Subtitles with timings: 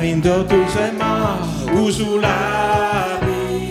[0.00, 1.36] pärin tõotuse maa
[1.76, 3.68] usu läbi,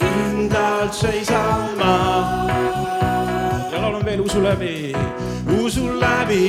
[0.00, 1.92] kindlalt seisan ma.
[3.70, 4.90] ja laulan veel usu läbi,
[5.62, 6.40] usu läbi,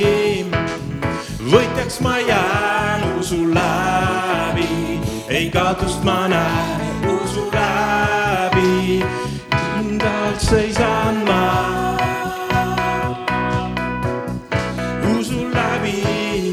[1.46, 4.98] võitjaks ma jään usu läbi,
[5.28, 9.04] ei kaotust ma näen usu läbi,
[9.54, 11.44] kindlalt seisan ma.
[15.14, 16.50] Usu läbi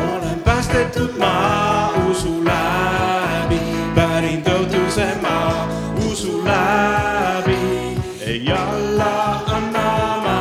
[0.00, 1.33] olen päästetud ma
[8.34, 9.90] ei alla anna
[10.24, 10.38] ma.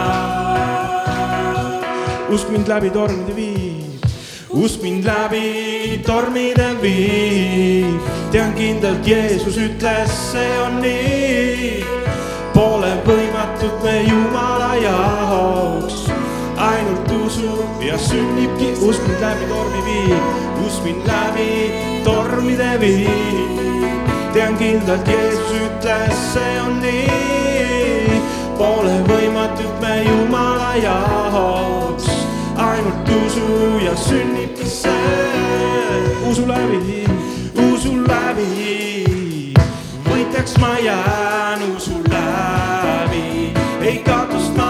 [2.33, 4.05] usk mind läbi tormide viib,
[4.49, 11.85] usk mind läbi tormide viib, tean kindlalt, Jeesus ütles, see on nii.
[12.55, 16.07] Pole võimatut me Jumala jaoks
[16.57, 20.33] ainult usub ja sünnibki, usk mind läbi tormi viib,
[20.65, 21.51] usk mind läbi
[22.09, 24.09] tormide viib.
[24.33, 27.32] tean kindlalt, Jeesus ütles, see on nii.
[28.57, 32.05] Pole võimatut me Jumala jaoks,
[32.57, 34.93] ainult usu ja sünnibki see.
[36.29, 37.03] usu läbi,
[37.73, 39.03] usu läbi,
[40.07, 44.62] võitjaks ma jään usu läbi, ei kaotust ma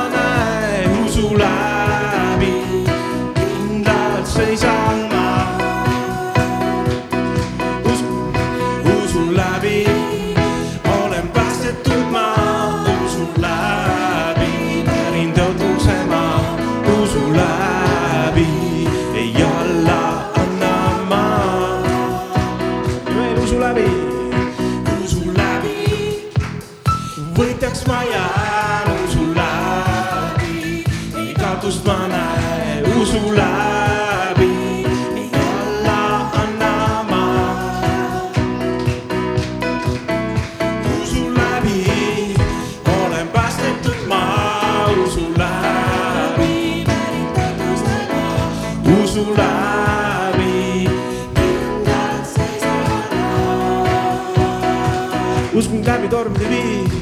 [55.53, 56.93] usk mind läbi tormide viib,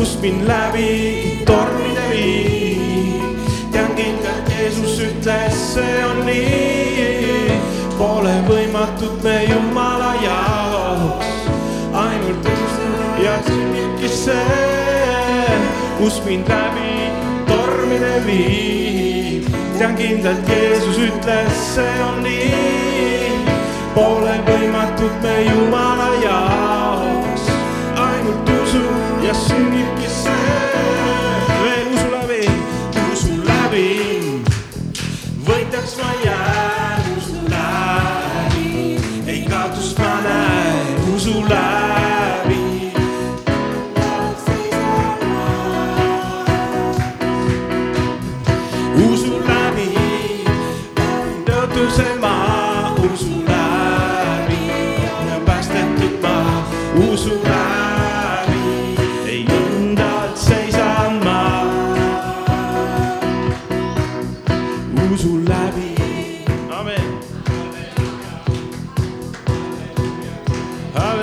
[0.00, 0.88] usk mind läbi
[1.48, 3.38] tormide viib.
[3.72, 7.56] tean kindlalt, Jeesus ütles, see on nii.
[7.96, 11.48] Pole võimatut me Jumala jaoks,
[12.02, 12.90] ainult usu
[13.24, 15.58] ja sünnibki see.
[16.04, 17.08] usk mind läbi
[17.48, 19.48] tormide viib,
[19.78, 23.42] tean kindlalt, Jeesus ütles, see on nii.
[23.96, 26.73] Pole võimatut me Jumala jaoks,
[28.24, 28.82] ainult usu
[29.26, 31.63] ja sünnibki see.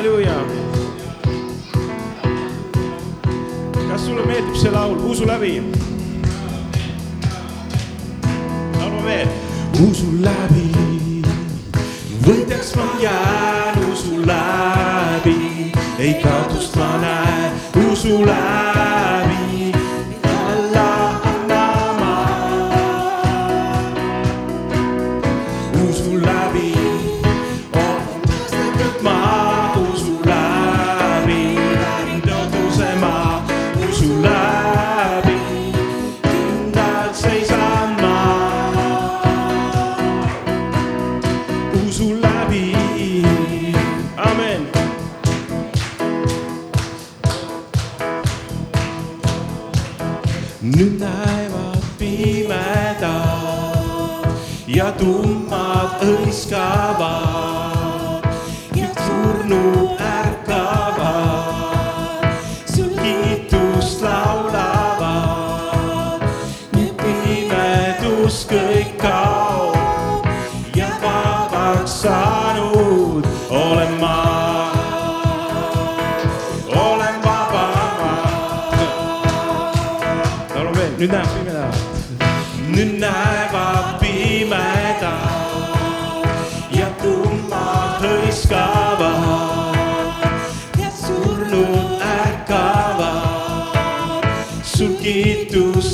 [0.02, 0.46] Halleluuja.
[3.90, 5.62] kas sulle meeldib see laul Usu läbi?
[8.80, 9.28] laulame veel.
[9.90, 10.66] usu läbi,
[12.26, 18.71] võitjaks ma jään usu läbi, ei kaotust ma näen usu läbi.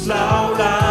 [0.07, 0.87] 老来。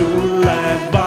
[0.00, 0.99] soul light.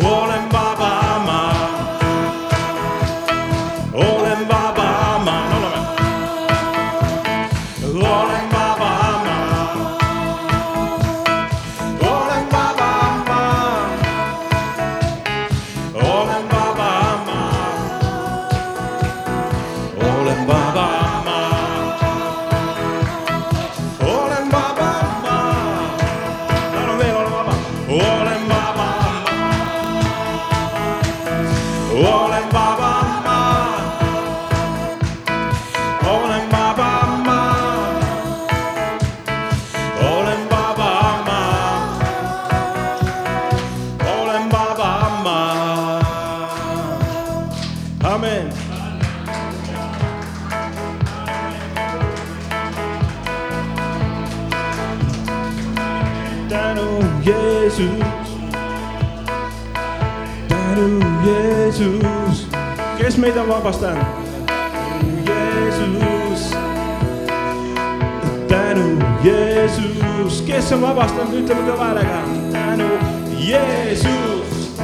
[0.00, 0.37] All
[63.58, 64.06] vabastan.
[65.26, 66.50] Jeesus,
[68.48, 72.20] tänu Jeesus, kes on vabastanud, ütleme kõva häälega,
[72.54, 72.86] tänu
[73.34, 74.78] Jeesus,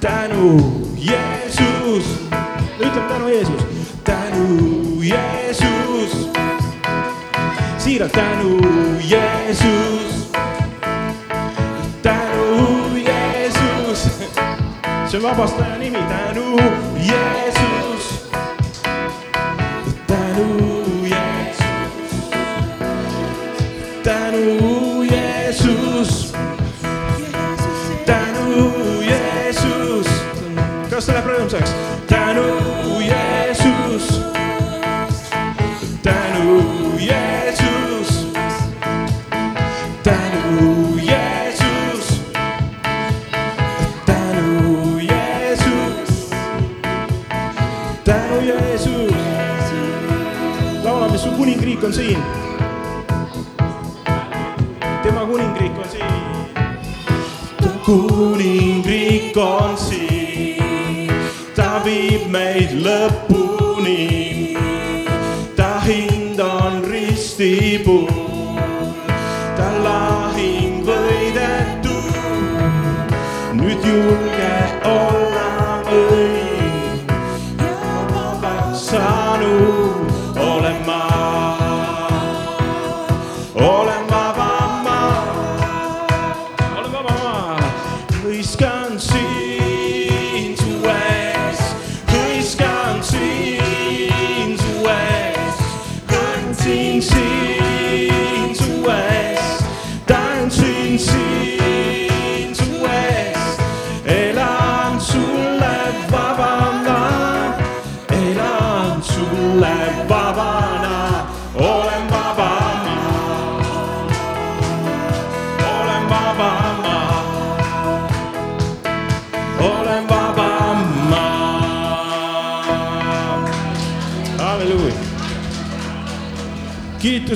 [0.00, 0.50] tänu
[0.96, 2.10] Jeesus,
[2.80, 3.64] ütleme tänu Jeesus,
[4.04, 4.46] tänu
[5.00, 6.28] Jeesus,
[7.78, 8.60] siiralt tänu
[9.00, 10.28] Jeesus,
[12.02, 14.04] tänu Jeesus,
[15.08, 18.30] see on vabastaja nimi, tänu Jeesus,
[20.06, 22.26] tänu Jeesus,
[24.02, 26.32] tänu Jeesus,
[28.06, 30.08] tänu Jeesus.
[30.90, 31.70] kas läheb rõõmsaks?
[51.86, 52.22] on siin.
[55.02, 56.04] tema kuningriik on siin.
[57.84, 61.12] kuningriik on siin,
[61.56, 64.56] ta viib meid lõpuni.
[65.56, 68.08] ta hind on ristipuu,
[69.56, 72.10] ta lahing võidetud.
[73.54, 74.35] nüüd julge.
[96.66, 97.65] sim, sim.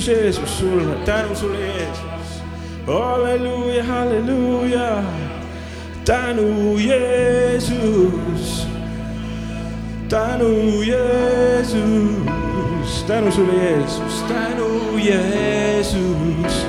[0.05, 2.43] Kiitus Jeesus sulle, tänu sulle Jeesus.
[2.87, 5.03] halleluuja, halleluuja,
[6.05, 8.67] tänu Jeesus,
[10.09, 11.83] tänu Jeesus,
[13.07, 16.67] tänu sulle Jeesus, tänu Jeesus,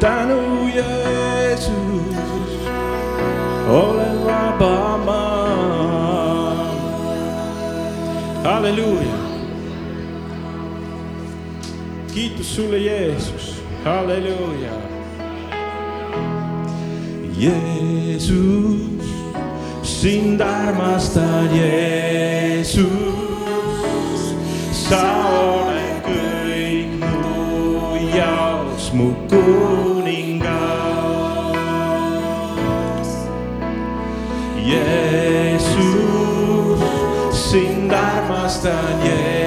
[0.00, 1.72] tänu Jeesus,
[3.68, 5.36] olen vaba maa.
[8.44, 9.15] halleluuja
[12.36, 14.72] kiitus sulle, Jeesus, halleluuja.
[17.38, 18.36] Jeesus,
[19.82, 22.84] sind armastan, Jeesus,
[24.72, 30.44] sa oled kõik mu jaoks, mu kuningas.
[34.60, 35.70] Jeesus,
[37.32, 39.45] sind armastan, Jeesus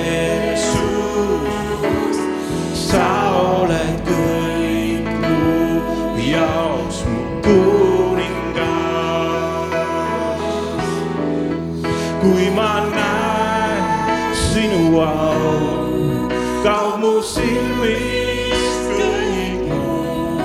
[14.99, 16.27] sinu au,
[16.63, 20.35] kaob mu silmist kõik muu.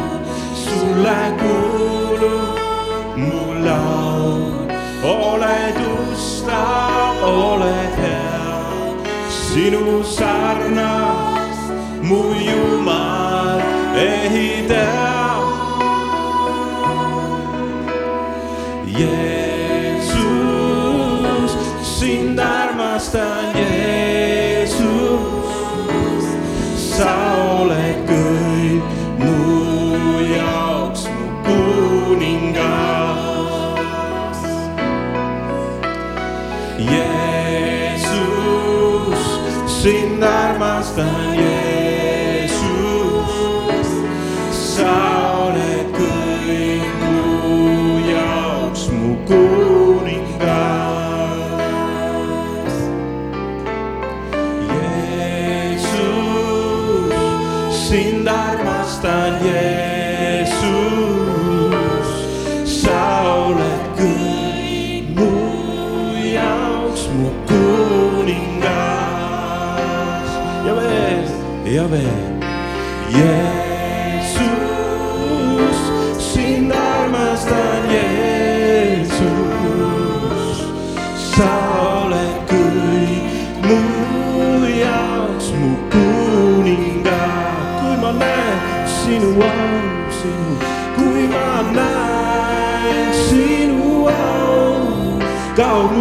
[0.54, 2.56] sulle kuulub
[3.16, 4.70] mu laul,
[5.02, 8.54] oled ustav, oled hea,
[9.28, 11.58] sinu sarnas
[12.02, 13.58] mu Jumal
[13.98, 15.02] ehitaja.
[20.14, 23.73] Jeesus, sind armastan, Jeesus,
[26.94, 27.33] sa
[71.84, 72.10] ja veel.
[73.08, 74.40] Jeesus,
[76.32, 79.18] sind armastan, Jeesus,
[81.36, 81.52] sa
[82.00, 83.24] oled kõik
[83.68, 83.80] mu
[84.68, 87.12] jaoks, mu kuningas.
[87.80, 89.76] kui ma näen sinu au,
[90.18, 90.52] sinu,
[90.96, 95.20] kui ma näen sinu au,
[95.56, 95.92] kaob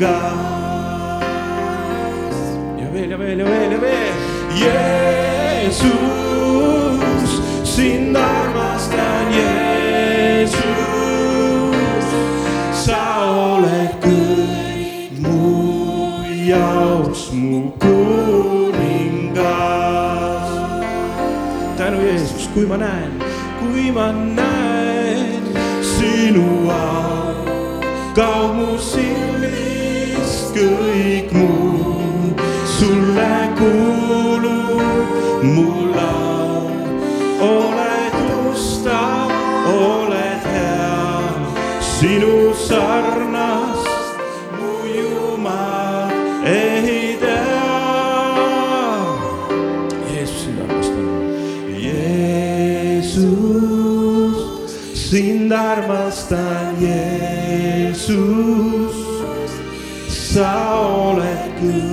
[0.00, 0.32] kuningas.
[2.78, 4.14] ja veel ja veel ja veel ja veel.
[4.60, 5.90] Jeesus,
[7.64, 10.60] sind armastan, Jeesus,
[12.84, 18.80] sa oled kõik mu jaoks, mu kuningas.
[21.76, 23.09] tänu Jeesus, kui ma näen,
[35.42, 36.68] mu laul,
[37.40, 38.16] oled
[38.52, 39.30] ustav,
[39.72, 41.32] oled hea,
[41.80, 43.88] sinu sarnast
[44.58, 46.12] mu Jumal
[46.44, 47.64] ehitaja.
[50.12, 51.08] Jeesus, sind armastan.
[51.86, 53.16] Jeesus,
[55.08, 58.16] sind armastan, Jeesus,
[60.08, 60.52] sa
[60.84, 61.89] oled kõik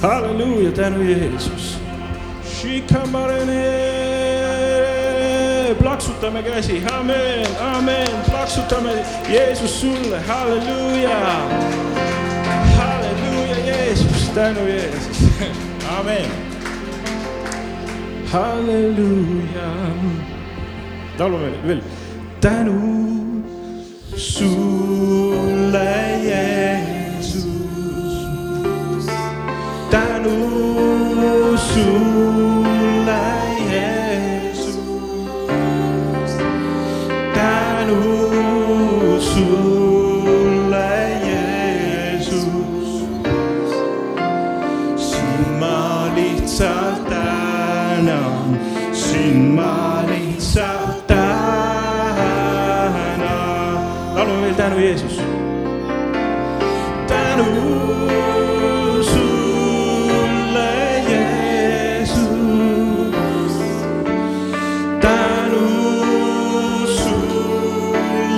[0.00, 0.02] kuningas.
[0.02, 1.78] halleluuja, tänu Jeesus.
[5.78, 8.90] plaksutame käsi, amen, amen, plaksutame
[9.28, 11.18] Jeesus sulle, halleluuja.
[12.76, 15.22] halleluuja, Jeesus, tänu Jeesus,
[15.98, 16.30] amen.
[18.26, 19.68] halleluuja.
[21.18, 21.80] laulame veel.
[22.40, 22.80] tänu
[24.16, 25.07] sulle,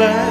[0.01, 0.30] sulle,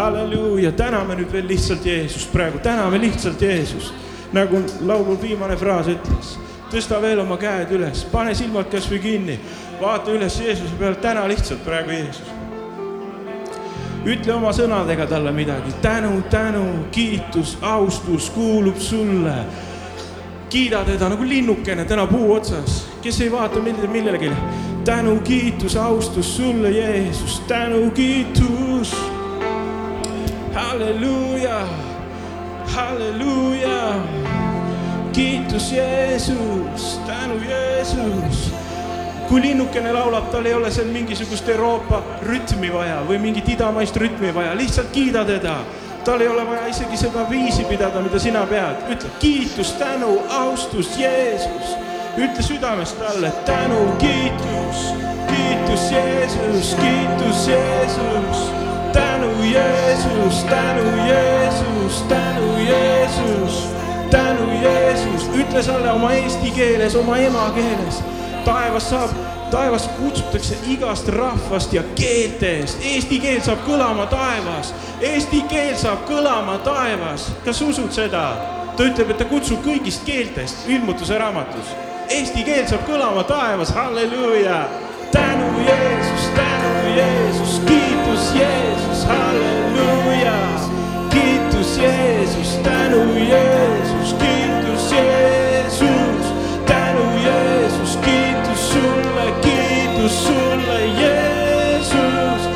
[0.00, 3.94] halleluuja, täname nüüd veel lihtsalt Jeesust praegu, täname lihtsalt Jeesust.
[4.32, 6.36] nagu laulul viimane fraas ütles,
[6.70, 9.40] tõsta veel oma käed üles, pane silmad kasvõi kinni,
[9.80, 12.30] vaata üles Jeesuse peale, täna lihtsalt praegu Jeesus
[14.08, 19.44] ütle oma sõnadega talle midagi, tänu, tänu, kiitus, austus kuulub sulle.
[20.50, 24.30] kiida teda nagu linnukene täna puu otsas, kes ei vaata mitte millelegi.
[24.84, 29.09] tänu, kiitus, austus sulle, Jeesus, tänu, kiitus.
[30.60, 31.68] Halleluuja,
[32.66, 33.94] halleluuja.
[35.12, 38.52] kiitus, Jeesus, tänu, Jeesus
[39.28, 44.32] kui linnukene laulab, tal ei ole seal mingisugust Euroopa rütmi vaja või mingit idamaist rütmi
[44.34, 45.60] vaja, lihtsalt kiida teda.
[46.04, 50.98] tal ei ole vaja isegi seda viisi pidada, mida sina pead, ütle kiitus, tänu, austus,
[50.98, 51.76] Jeesus.
[52.18, 54.82] ütle südamest talle tänu, kiitus,
[55.30, 58.69] kiitus, Jeesus, kiitus, Jeesus.
[59.52, 63.68] Jeesus, tänu, Jeesus, tänu, Jeesus,
[64.10, 65.28] tänu, Jeesus.
[65.34, 68.02] ütle talle oma eesti keeles, oma emakeeles
[68.44, 69.10] taevas saab,
[69.50, 72.78] taevas kutsutakse igast rahvast ja keeltest.
[72.84, 77.30] Eesti keel saab kõlama taevas, eesti keel saab kõlama taevas.
[77.44, 78.24] kas usud seda?
[78.76, 81.74] ta ütleb, et ta kutsub kõigist keeltest ilmutuse raamatus.
[82.08, 84.64] Eesti keel saab kõlama taevas, halleluuja.
[85.12, 88.34] tänu Jeesus, tänu Jeesus, kiitus.
[89.04, 90.60] Hallelujah.
[91.10, 93.79] Kiitus Jeesus, tänu Jeesus.